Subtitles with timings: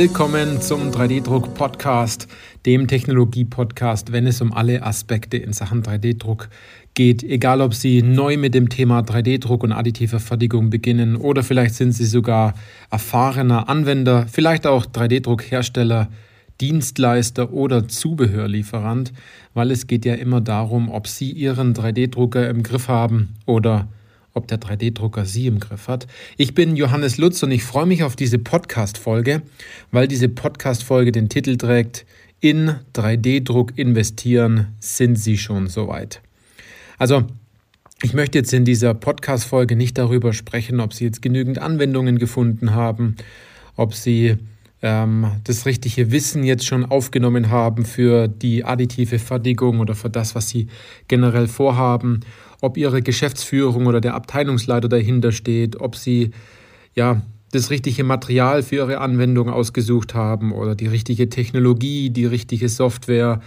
[0.00, 2.28] Willkommen zum 3D-Druck-Podcast,
[2.66, 6.50] dem Technologie-Podcast, wenn es um alle Aspekte in Sachen 3D-Druck
[6.94, 7.24] geht.
[7.24, 11.90] Egal, ob Sie neu mit dem Thema 3D-Druck und additive Fertigung beginnen oder vielleicht sind
[11.94, 12.54] Sie sogar
[12.92, 16.06] erfahrener Anwender, vielleicht auch 3D-Druck-Hersteller,
[16.60, 19.12] Dienstleister oder Zubehörlieferant,
[19.52, 23.88] weil es geht ja immer darum, ob Sie Ihren 3D-Drucker im Griff haben oder
[24.38, 26.06] ob der 3D-Drucker Sie im Griff hat.
[26.36, 29.42] Ich bin Johannes Lutz und ich freue mich auf diese Podcast-Folge,
[29.90, 32.06] weil diese Podcast-Folge den Titel trägt
[32.40, 36.22] In 3D-Druck investieren, sind Sie schon soweit?
[36.98, 37.24] Also,
[38.02, 42.72] ich möchte jetzt in dieser Podcast-Folge nicht darüber sprechen, ob Sie jetzt genügend Anwendungen gefunden
[42.72, 43.16] haben,
[43.74, 44.36] ob Sie
[44.82, 50.36] ähm, das richtige Wissen jetzt schon aufgenommen haben für die additive Fertigung oder für das,
[50.36, 50.68] was Sie
[51.08, 52.20] generell vorhaben
[52.60, 56.30] ob ihre Geschäftsführung oder der Abteilungsleiter dahinter steht, ob sie
[56.94, 62.68] ja das richtige Material für ihre Anwendung ausgesucht haben oder die richtige Technologie, die richtige
[62.68, 63.40] Software,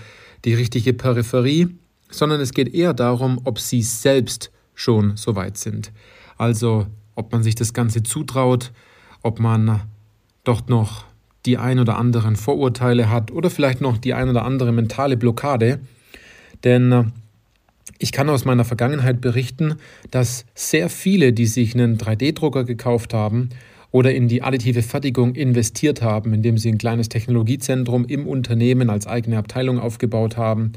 [0.45, 1.68] die richtige Peripherie,
[2.09, 5.92] sondern es geht eher darum, ob sie selbst schon so weit sind.
[6.38, 8.72] Also ob man sich das Ganze zutraut,
[9.22, 9.81] ob man
[10.44, 11.06] dort noch
[11.46, 15.80] die ein oder anderen Vorurteile hat oder vielleicht noch die ein oder andere mentale Blockade.
[16.64, 17.12] Denn
[18.00, 19.75] ich kann aus meiner Vergangenheit berichten,
[20.09, 23.50] dass sehr viele, die sich einen 3D-Drucker gekauft haben
[23.92, 29.08] oder in die additive Fertigung investiert haben, indem sie ein kleines Technologiezentrum im Unternehmen als
[29.08, 30.73] eigene Abteilung aufgebaut haben,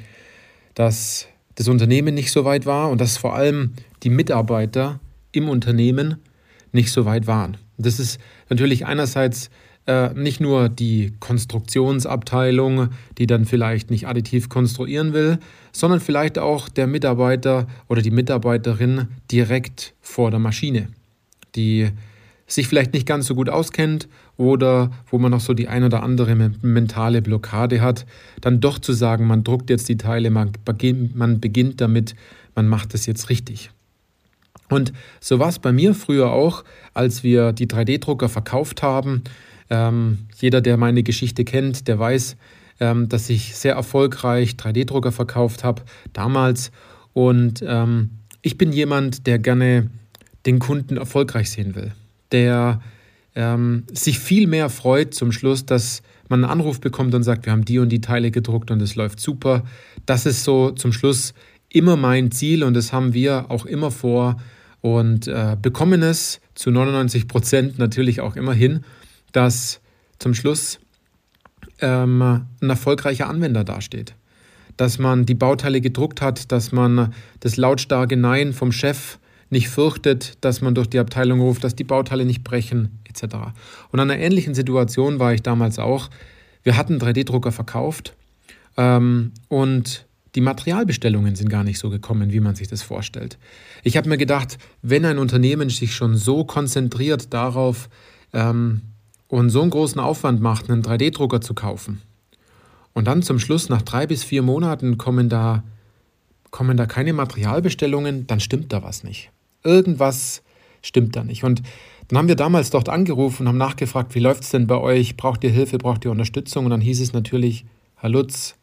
[0.75, 6.17] dass das Unternehmen nicht so weit war und dass vor allem die Mitarbeiter im Unternehmen
[6.73, 7.57] nicht so weit waren.
[7.79, 9.51] Das ist natürlich einerseits
[9.87, 15.39] äh, nicht nur die Konstruktionsabteilung, die dann vielleicht nicht additiv konstruieren will,
[15.73, 20.89] sondern vielleicht auch der Mitarbeiter oder die Mitarbeiterin direkt vor der Maschine,
[21.55, 21.91] die
[22.47, 26.03] sich vielleicht nicht ganz so gut auskennt oder wo man noch so die ein oder
[26.03, 28.07] andere mentale Blockade hat,
[28.41, 32.15] dann doch zu sagen, man druckt jetzt die Teile, man beginnt, man beginnt damit,
[32.55, 33.71] man macht es jetzt richtig.
[34.69, 36.65] Und so war es bei mir früher auch,
[36.95, 39.23] als wir die 3D-Drucker verkauft haben.
[39.71, 42.37] Ähm, jeder, der meine Geschichte kennt, der weiß,
[42.81, 45.83] ähm, dass ich sehr erfolgreich 3D-Drucker verkauft habe
[46.13, 46.71] damals.
[47.13, 48.11] Und ähm,
[48.43, 49.91] ich bin jemand, der gerne
[50.47, 51.93] den Kunden erfolgreich sehen will,
[52.33, 52.81] der
[53.35, 57.53] ähm, sich viel mehr freut zum Schluss, dass man einen Anruf bekommt und sagt, wir
[57.53, 59.65] haben die und die Teile gedruckt und es läuft super.
[60.07, 61.35] Das ist so zum Schluss
[61.69, 64.37] immer mein Ziel und das haben wir auch immer vor
[64.81, 68.85] und äh, bekommen es zu 99 Prozent natürlich auch immer hin
[69.35, 69.81] dass
[70.19, 70.79] zum Schluss
[71.81, 74.15] ähm, ein erfolgreicher Anwender dasteht.
[74.77, 79.19] Dass man die Bauteile gedruckt hat, dass man das lautstarke Nein vom Chef
[79.51, 83.37] nicht fürchtet, dass man durch die Abteilung ruft, dass die Bauteile nicht brechen, etc.
[83.91, 86.11] Und an einer ähnlichen Situation war ich damals auch.
[86.63, 88.15] Wir hatten 3D-Drucker verkauft
[88.77, 93.39] ähm, und die Materialbestellungen sind gar nicht so gekommen, wie man sich das vorstellt.
[93.83, 97.89] Ich habe mir gedacht, wenn ein Unternehmen sich schon so konzentriert darauf,
[98.33, 98.83] ähm,
[99.35, 102.03] und so einen großen Aufwand macht, einen 3D-Drucker zu kaufen,
[102.95, 105.65] und dann zum Schluss nach drei bis vier Monaten kommen da,
[106.51, 109.31] kommen da keine Materialbestellungen, dann stimmt da was nicht.
[109.65, 110.43] Irgendwas
[110.81, 111.43] stimmt da nicht.
[111.43, 111.63] Und
[112.07, 115.17] dann haben wir damals dort angerufen und haben nachgefragt, wie läuft es denn bei euch?
[115.17, 116.67] Braucht ihr Hilfe, braucht ihr Unterstützung?
[116.67, 117.67] Und dann hieß es natürlich,
[117.97, 118.55] Herr Lutz,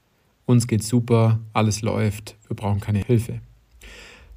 [0.46, 3.42] uns geht's super, alles läuft, wir brauchen keine Hilfe.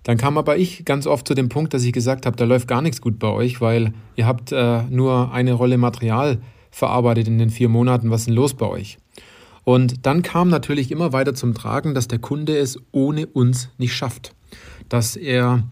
[0.05, 2.69] Dann kam aber ich ganz oft zu dem Punkt, dass ich gesagt habe, da läuft
[2.69, 6.39] gar nichts gut bei euch, weil ihr habt äh, nur eine Rolle Material
[6.71, 8.11] verarbeitet in den vier Monaten.
[8.11, 8.99] Was ist denn los bei euch?
[9.65, 13.95] Und dann kam natürlich immer weiter zum Tragen, dass der Kunde es ohne uns nicht
[13.95, 14.35] schafft.
[14.91, 15.63] Dass er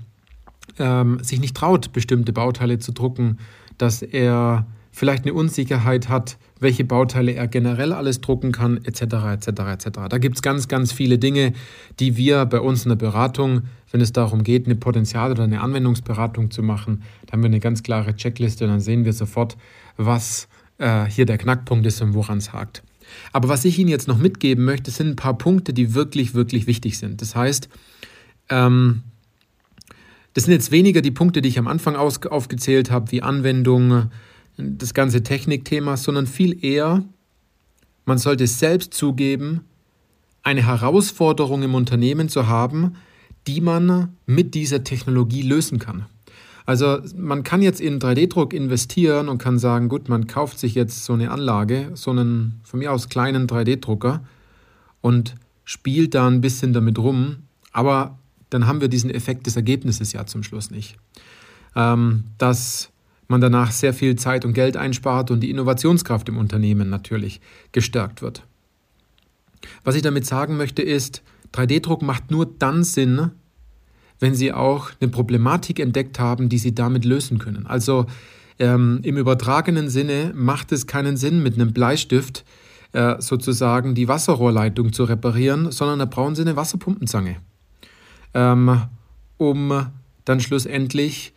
[0.78, 3.38] ähm, sich nicht traut, bestimmte Bauteile zu drucken,
[3.76, 9.02] dass er vielleicht eine Unsicherheit hat, welche Bauteile er generell alles drucken kann, etc.
[9.32, 9.46] etc.
[9.48, 9.88] etc.
[10.08, 11.54] Da gibt es ganz, ganz viele Dinge,
[11.98, 13.62] die wir bei uns in der Beratung,
[13.92, 17.60] wenn es darum geht, eine Potenzial- oder eine Anwendungsberatung zu machen, da haben wir eine
[17.60, 19.56] ganz klare Checkliste und dann sehen wir sofort,
[19.96, 20.48] was
[20.78, 22.82] äh, hier der Knackpunkt ist und woran es hakt.
[23.32, 26.66] Aber was ich Ihnen jetzt noch mitgeben möchte, sind ein paar Punkte, die wirklich, wirklich
[26.66, 27.20] wichtig sind.
[27.20, 27.68] Das heißt,
[28.48, 29.02] ähm,
[30.34, 34.10] das sind jetzt weniger die Punkte, die ich am Anfang aufgezählt habe, wie Anwendung,
[34.56, 37.04] das ganze Technikthema, sondern viel eher,
[38.04, 39.64] man sollte selbst zugeben,
[40.42, 42.96] eine Herausforderung im Unternehmen zu haben,
[43.46, 46.06] die man mit dieser Technologie lösen kann.
[46.64, 51.04] Also man kann jetzt in 3D-Druck investieren und kann sagen, gut, man kauft sich jetzt
[51.04, 54.22] so eine Anlage, so einen von mir aus kleinen 3D-Drucker
[55.00, 55.34] und
[55.64, 57.38] spielt da ein bisschen damit rum,
[57.72, 58.18] aber
[58.50, 60.96] dann haben wir diesen Effekt des Ergebnisses ja zum Schluss nicht.
[61.74, 62.90] Ähm, dass
[63.28, 67.40] man danach sehr viel Zeit und Geld einspart und die Innovationskraft im Unternehmen natürlich
[67.72, 68.44] gestärkt wird.
[69.84, 71.22] Was ich damit sagen möchte ist,
[71.52, 73.30] 3D-Druck macht nur dann Sinn,
[74.20, 77.66] wenn Sie auch eine Problematik entdeckt haben, die Sie damit lösen können.
[77.66, 78.06] Also
[78.58, 82.44] ähm, im übertragenen Sinne macht es keinen Sinn, mit einem Bleistift
[82.92, 87.36] äh, sozusagen die Wasserrohrleitung zu reparieren, sondern da brauchen Sie eine Wasserpumpenzange,
[88.34, 88.82] ähm,
[89.38, 89.86] um
[90.24, 91.32] dann schlussendlich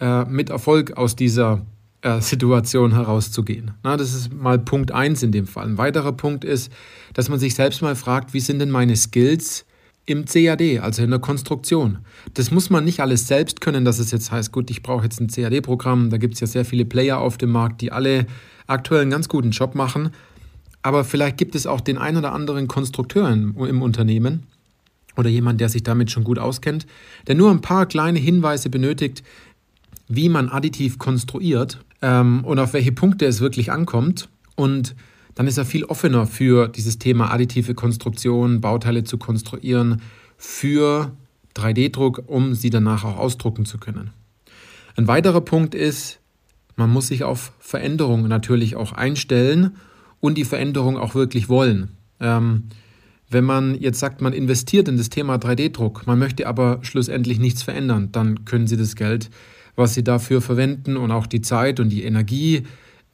[0.00, 1.64] äh, mit Erfolg aus dieser
[2.06, 3.72] äh, Situation herauszugehen.
[3.82, 5.66] Na, das ist mal Punkt 1 in dem Fall.
[5.66, 6.70] Ein weiterer Punkt ist,
[7.14, 9.66] dass man sich selbst mal fragt, wie sind denn meine Skills
[10.04, 11.98] im CAD, also in der Konstruktion.
[12.34, 15.20] Das muss man nicht alles selbst können, dass es jetzt heißt, gut, ich brauche jetzt
[15.20, 16.10] ein CAD-Programm.
[16.10, 18.26] Da gibt es ja sehr viele Player auf dem Markt, die alle
[18.68, 20.10] aktuell einen ganz guten Job machen.
[20.82, 24.46] Aber vielleicht gibt es auch den ein oder anderen Konstrukteur im, im Unternehmen
[25.16, 26.86] oder jemand, der sich damit schon gut auskennt,
[27.26, 29.24] der nur ein paar kleine Hinweise benötigt,
[30.06, 34.28] wie man additiv konstruiert ähm, und auf welche Punkte es wirklich ankommt.
[34.54, 34.94] Und
[35.34, 40.02] dann ist er viel offener für dieses Thema additive Konstruktion, Bauteile zu konstruieren,
[40.36, 41.12] für
[41.54, 44.10] 3D-Druck, um sie danach auch ausdrucken zu können.
[44.96, 46.20] Ein weiterer Punkt ist,
[46.74, 49.76] man muss sich auf Veränderungen natürlich auch einstellen
[50.20, 51.90] und die Veränderung auch wirklich wollen.
[52.20, 52.64] Ähm,
[53.28, 57.62] wenn man jetzt sagt, man investiert in das Thema 3D-Druck, man möchte aber schlussendlich nichts
[57.62, 59.30] verändern, dann können Sie das Geld
[59.76, 62.64] was sie dafür verwenden und auch die Zeit und die Energie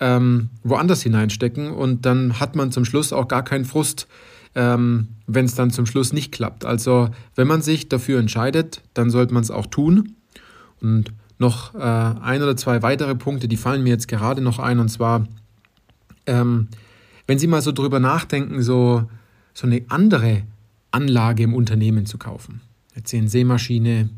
[0.00, 1.70] ähm, woanders hineinstecken.
[1.70, 4.08] Und dann hat man zum Schluss auch gar keinen Frust,
[4.54, 6.64] ähm, wenn es dann zum Schluss nicht klappt.
[6.64, 10.16] Also wenn man sich dafür entscheidet, dann sollte man es auch tun.
[10.80, 14.78] Und noch äh, ein oder zwei weitere Punkte, die fallen mir jetzt gerade noch ein.
[14.78, 15.26] Und zwar,
[16.26, 16.68] ähm,
[17.26, 19.04] wenn Sie mal so drüber nachdenken, so,
[19.54, 20.42] so eine andere
[20.90, 22.60] Anlage im Unternehmen zu kaufen.
[22.94, 24.10] Eine CNC-Maschine,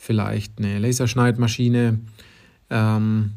[0.00, 2.00] vielleicht eine Laserschneidmaschine
[2.70, 3.32] ähm,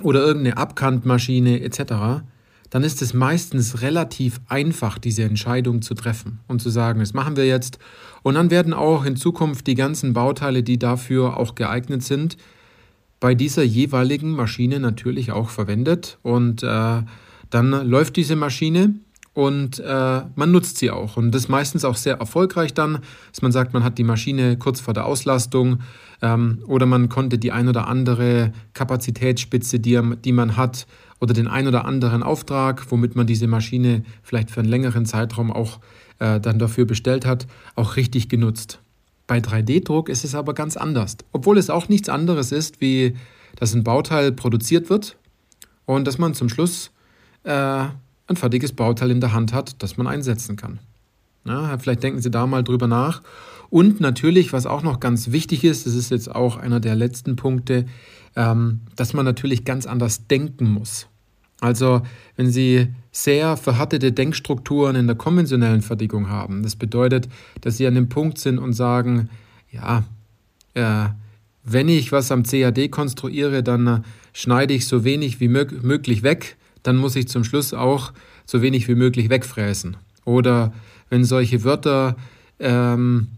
[0.00, 2.22] oder irgendeine Abkantmaschine etc.,
[2.70, 7.36] dann ist es meistens relativ einfach, diese Entscheidung zu treffen und zu sagen, das machen
[7.36, 7.78] wir jetzt.
[8.22, 12.36] Und dann werden auch in Zukunft die ganzen Bauteile, die dafür auch geeignet sind,
[13.20, 16.18] bei dieser jeweiligen Maschine natürlich auch verwendet.
[16.22, 17.02] Und äh,
[17.50, 18.94] dann läuft diese Maschine
[19.34, 21.16] und äh, man nutzt sie auch.
[21.16, 23.00] Und das meistens auch sehr erfolgreich dann,
[23.30, 25.80] dass man sagt, man hat die Maschine kurz vor der Auslastung
[26.22, 30.86] ähm, oder man konnte die ein oder andere Kapazitätsspitze, die, die man hat,
[31.20, 35.50] oder den ein oder anderen Auftrag, womit man diese Maschine vielleicht für einen längeren Zeitraum
[35.50, 35.80] auch
[36.18, 37.46] äh, dann dafür bestellt hat,
[37.76, 38.80] auch richtig genutzt.
[39.26, 41.16] Bei 3D-Druck ist es aber ganz anders.
[41.32, 43.16] Obwohl es auch nichts anderes ist, wie
[43.56, 45.16] dass ein Bauteil produziert wird
[45.86, 46.90] und dass man zum Schluss
[47.44, 47.84] äh,
[48.26, 50.78] ein fertiges Bauteil in der Hand hat, das man einsetzen kann.
[51.44, 53.22] Ja, vielleicht denken Sie da mal drüber nach.
[53.70, 57.36] Und natürlich, was auch noch ganz wichtig ist, das ist jetzt auch einer der letzten
[57.36, 57.86] Punkte,
[58.36, 61.06] ähm, dass man natürlich ganz anders denken muss.
[61.60, 62.02] Also
[62.36, 67.28] wenn Sie sehr verhärtete Denkstrukturen in der konventionellen Fertigung haben, das bedeutet,
[67.60, 69.28] dass Sie an dem Punkt sind und sagen,
[69.70, 70.04] ja,
[70.74, 71.08] äh,
[71.64, 74.00] wenn ich was am CAD konstruiere, dann äh,
[74.32, 78.12] schneide ich so wenig wie möglich weg, dann muss ich zum Schluss auch
[78.46, 79.96] so wenig wie möglich wegfräsen.
[80.24, 80.72] Oder
[81.10, 82.16] wenn solche Wörter
[82.60, 83.28] ähm,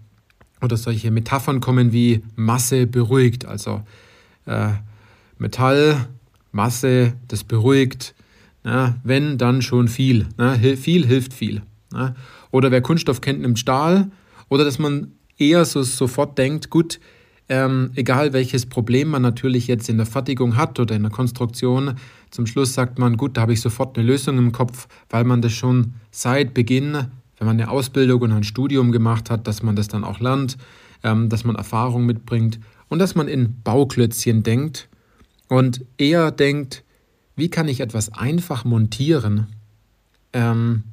[0.61, 3.83] oder solche Metaphern kommen wie Masse beruhigt, also
[4.47, 4.71] äh,
[5.39, 6.07] Metall,
[6.53, 8.15] Masse, das beruhigt.
[8.65, 10.27] Na, wenn, dann schon viel.
[10.37, 11.63] Na, viel hilft viel.
[11.93, 12.17] Na.
[12.51, 14.11] Oder wer Kunststoff kennt, nimmt Stahl.
[14.49, 16.99] Oder dass man eher so sofort denkt, gut,
[17.49, 21.95] ähm, egal welches Problem man natürlich jetzt in der Fertigung hat oder in der Konstruktion,
[22.31, 25.43] zum Schluss sagt man, gut, da habe ich sofort eine Lösung im Kopf, weil man
[25.43, 26.93] das schon seit Beginn,
[27.39, 30.57] wenn man eine Ausbildung und ein Studium gemacht hat, dass man das dann auch lernt,
[31.03, 34.89] ähm, dass man Erfahrung mitbringt und dass man in Bauklötzchen denkt
[35.49, 36.85] und eher denkt,
[37.37, 39.47] wie kann ich etwas einfach montieren,
[40.33, 40.85] ähm,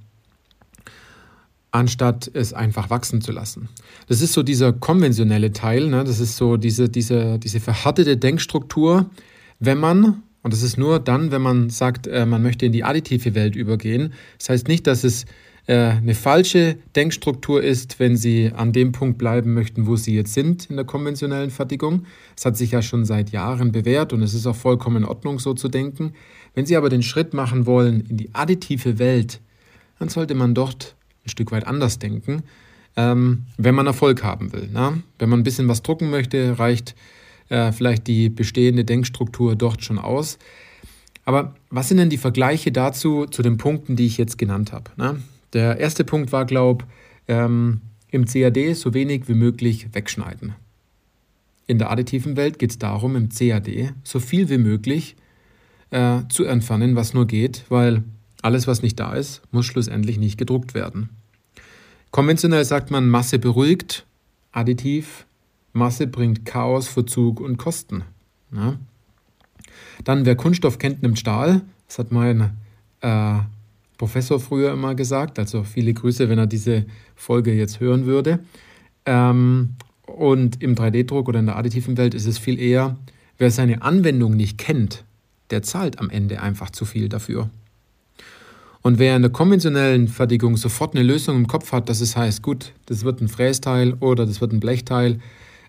[1.72, 3.70] anstatt es einfach wachsen zu lassen.
[4.08, 6.04] Das ist so dieser konventionelle Teil, ne?
[6.04, 9.10] das ist so diese, diese, diese verhärtete Denkstruktur,
[9.60, 12.84] wenn man, und das ist nur dann, wenn man sagt, äh, man möchte in die
[12.84, 14.14] additive Welt übergehen.
[14.38, 15.26] Das heißt nicht, dass es
[15.68, 20.34] äh, eine falsche Denkstruktur ist, wenn Sie an dem Punkt bleiben möchten, wo Sie jetzt
[20.34, 22.06] sind in der konventionellen Fertigung.
[22.36, 25.40] Es hat sich ja schon seit Jahren bewährt und es ist auch vollkommen in Ordnung,
[25.40, 26.14] so zu denken.
[26.54, 29.40] Wenn Sie aber den Schritt machen wollen in die additive Welt,
[30.00, 30.96] dann sollte man dort
[31.26, 32.44] ein Stück weit anders denken,
[32.98, 34.68] ähm, wenn man Erfolg haben will.
[34.68, 35.02] Ne?
[35.18, 36.96] Wenn man ein bisschen was drucken möchte, reicht
[37.50, 40.38] äh, vielleicht die bestehende Denkstruktur dort schon aus.
[41.26, 44.92] Aber was sind denn die Vergleiche dazu, zu den Punkten, die ich jetzt genannt habe?
[44.98, 45.22] Ne?
[45.54, 46.86] Der erste Punkt war, glaube
[47.28, 47.82] ich, ähm,
[48.12, 50.56] im CAD so wenig wie möglich wegschneiden.
[51.66, 55.16] in der additiven Welt geht es darum, im CAD so viel wie möglich
[55.92, 58.04] äh, zu entfernen, was nur geht, weil
[58.42, 61.10] alles, was nicht da ist, muss schlussendlich nicht gedruckt werden.
[62.12, 64.06] Konventionell sagt man, Masse beruhigt,
[64.52, 65.26] additiv,
[65.74, 68.04] Masse bringt Chaos, Verzug und Kosten.
[68.54, 68.78] Ja?
[70.04, 71.62] Dann, wer Kunststoff kennt, nimmt Stahl.
[71.88, 72.52] Das hat mein
[73.02, 73.40] äh,
[73.98, 75.40] Professor früher immer gesagt.
[75.40, 78.40] Also viele Grüße, wenn er diese Folge jetzt hören würde.
[79.06, 79.76] Ähm,
[80.06, 82.98] und im 3D-Druck oder in der additiven Welt ist es viel eher,
[83.38, 85.04] wer seine Anwendung nicht kennt,
[85.50, 87.50] der zahlt am Ende einfach zu viel dafür.
[88.82, 92.42] Und wer in der konventionellen Fertigung sofort eine Lösung im Kopf hat, dass es heißt,
[92.42, 95.20] gut, das wird ein Frästeil oder das wird ein Blechteil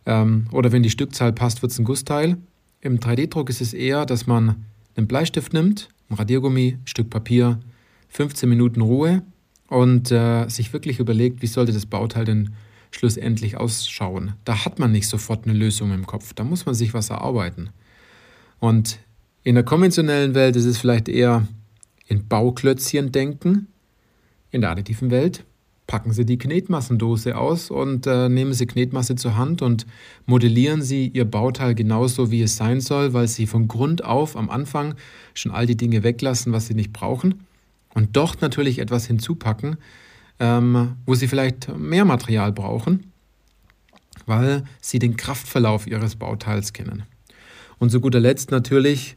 [0.07, 2.37] ähm, oder wenn die Stückzahl passt, wird es ein Gussteil.
[2.81, 4.65] Im 3D-Druck ist es eher, dass man
[4.97, 7.61] einen Bleistift nimmt, ein Radiergummi, ein Stück Papier,
[8.09, 9.23] 15 Minuten Ruhe
[9.69, 12.51] und äh, sich wirklich überlegt, wie sollte das Bauteil denn
[12.91, 14.35] schlussendlich ausschauen.
[14.45, 17.71] Da hat man nicht sofort eine Lösung im Kopf, da muss man sich was erarbeiten.
[18.61, 18.99] Und
[19.43, 21.47] in der konventionellen Welt ist es vielleicht eher
[22.07, 23.69] in Bauklötzchen denken.
[24.51, 25.45] In der additiven Welt
[25.87, 29.87] packen Sie die Knetmassendose aus und äh, nehmen Sie Knetmasse zur Hand und
[30.27, 34.49] modellieren Sie Ihr Bauteil genauso, wie es sein soll, weil Sie von Grund auf am
[34.49, 34.95] Anfang
[35.35, 37.47] schon all die Dinge weglassen, was Sie nicht brauchen
[37.93, 39.77] und dort natürlich etwas hinzupacken,
[40.41, 43.13] ähm, wo Sie vielleicht mehr Material brauchen,
[44.27, 47.03] weil Sie den Kraftverlauf Ihres Bauteils kennen.
[47.79, 49.17] Und zu guter Letzt natürlich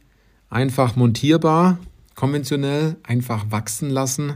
[0.50, 1.78] einfach montierbar,
[2.14, 4.34] konventionell, einfach wachsen lassen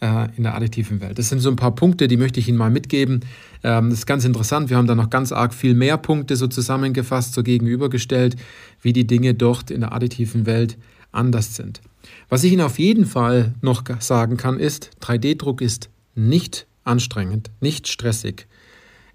[0.00, 1.18] äh, in der additiven Welt.
[1.18, 3.20] Das sind so ein paar Punkte, die möchte ich Ihnen mal mitgeben.
[3.62, 4.70] Ähm, das ist ganz interessant.
[4.70, 8.36] Wir haben da noch ganz arg viel mehr Punkte so zusammengefasst, so gegenübergestellt,
[8.80, 10.78] wie die Dinge dort in der additiven Welt
[11.12, 11.80] anders sind.
[12.28, 17.88] Was ich Ihnen auf jeden Fall noch sagen kann, ist, 3D-Druck ist nicht anstrengend, nicht
[17.88, 18.46] stressig.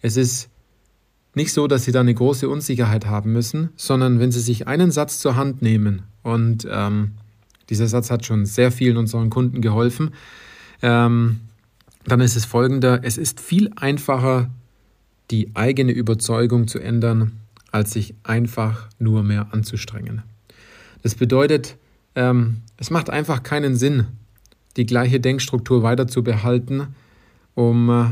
[0.02, 0.50] Es ist
[1.36, 4.92] nicht so, dass Sie da eine große Unsicherheit haben müssen, sondern wenn Sie sich einen
[4.92, 7.14] Satz zur Hand nehmen und ähm,
[7.70, 10.12] dieser Satz hat schon sehr vielen unseren Kunden geholfen,
[10.84, 11.40] ähm,
[12.06, 14.50] dann ist es folgender, es ist viel einfacher,
[15.32, 17.40] die eigene Überzeugung zu ändern,
[17.72, 20.22] als sich einfach nur mehr anzustrengen.
[21.02, 21.78] Das bedeutet,
[22.16, 24.06] ähm, es macht einfach keinen Sinn,
[24.78, 26.88] die gleiche Denkstruktur weiter zu behalten,
[27.56, 28.06] um äh,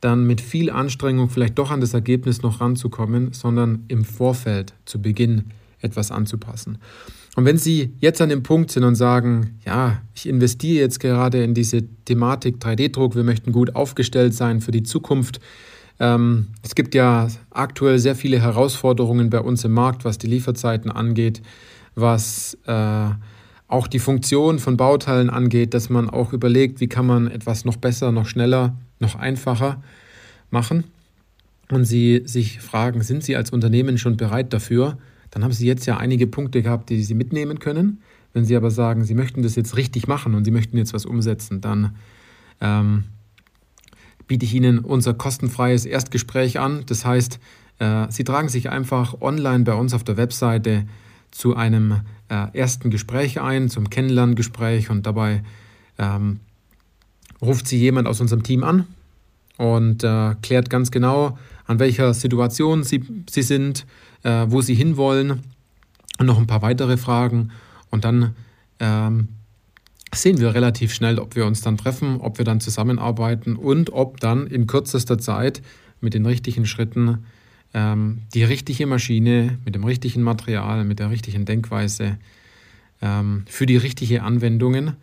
[0.00, 5.02] dann mit viel Anstrengung vielleicht doch an das Ergebnis noch ranzukommen, sondern im Vorfeld zu
[5.02, 5.50] Beginn
[5.80, 6.78] etwas anzupassen.
[7.38, 11.44] Und wenn Sie jetzt an dem Punkt sind und sagen, ja, ich investiere jetzt gerade
[11.44, 15.38] in diese Thematik 3D-Druck, wir möchten gut aufgestellt sein für die Zukunft.
[16.00, 20.90] Ähm, es gibt ja aktuell sehr viele Herausforderungen bei uns im Markt, was die Lieferzeiten
[20.90, 21.40] angeht,
[21.94, 23.10] was äh,
[23.68, 27.76] auch die Funktion von Bauteilen angeht, dass man auch überlegt, wie kann man etwas noch
[27.76, 29.80] besser, noch schneller, noch einfacher
[30.50, 30.82] machen.
[31.70, 34.98] Und Sie sich fragen, sind Sie als Unternehmen schon bereit dafür?
[35.38, 38.02] Dann haben Sie jetzt ja einige Punkte gehabt, die Sie mitnehmen können.
[38.32, 41.06] Wenn Sie aber sagen, Sie möchten das jetzt richtig machen und Sie möchten jetzt was
[41.06, 41.94] umsetzen, dann
[42.60, 43.04] ähm,
[44.26, 46.82] biete ich Ihnen unser kostenfreies Erstgespräch an.
[46.86, 47.38] Das heißt,
[47.78, 50.88] äh, Sie tragen sich einfach online bei uns auf der Webseite
[51.30, 55.44] zu einem äh, ersten Gespräch ein, zum Kennenlerngespräch und dabei
[55.98, 56.40] ähm,
[57.40, 58.88] ruft sie jemand aus unserem Team an
[59.56, 63.86] und äh, klärt ganz genau, an welcher Situation sie, sie sind,
[64.28, 65.40] äh, wo sie hinwollen
[66.18, 67.50] und noch ein paar weitere Fragen.
[67.90, 68.34] Und dann
[68.78, 69.28] ähm,
[70.14, 74.20] sehen wir relativ schnell, ob wir uns dann treffen, ob wir dann zusammenarbeiten und ob
[74.20, 75.62] dann in kürzester Zeit
[76.02, 77.24] mit den richtigen Schritten
[77.72, 82.18] ähm, die richtige Maschine mit dem richtigen Material, mit der richtigen Denkweise
[83.00, 84.96] ähm, für die richtigen Anwendungen,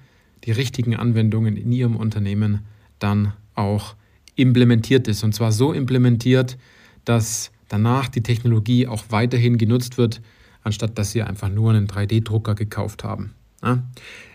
[0.43, 2.59] die richtigen Anwendungen in Ihrem Unternehmen
[2.99, 3.95] dann auch
[4.35, 5.23] implementiert ist.
[5.23, 6.57] Und zwar so implementiert,
[7.05, 10.21] dass danach die Technologie auch weiterhin genutzt wird,
[10.63, 13.33] anstatt dass Sie einfach nur einen 3D-Drucker gekauft haben.
[13.63, 13.83] Ja?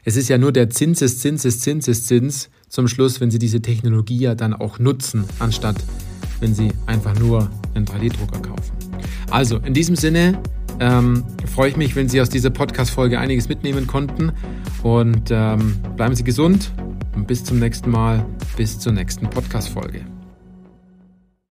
[0.05, 4.55] Es ist ja nur der Zinseszins, Zinseszins zum Schluss, wenn Sie diese Technologie ja dann
[4.55, 5.77] auch nutzen, anstatt
[6.41, 8.73] wenn Sie einfach nur einen 3D-Drucker kaufen.
[9.31, 10.41] Also in diesem Sinne
[10.81, 14.33] ähm, freue ich mich, wenn Sie aus dieser Podcast-Folge einiges mitnehmen konnten
[14.83, 16.73] und ähm, bleiben Sie gesund
[17.15, 18.25] und bis zum nächsten Mal,
[18.57, 20.05] bis zur nächsten Podcast-Folge.